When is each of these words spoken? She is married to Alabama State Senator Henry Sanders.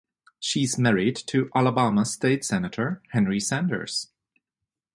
She 0.39 0.63
is 0.63 0.79
married 0.79 1.15
to 1.27 1.51
Alabama 1.53 2.05
State 2.05 2.43
Senator 2.43 3.03
Henry 3.11 3.39
Sanders. 3.39 4.07